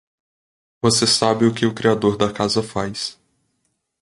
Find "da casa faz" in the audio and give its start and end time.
2.17-3.19